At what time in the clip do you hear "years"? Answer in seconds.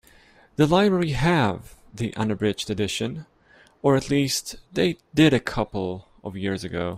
6.35-6.63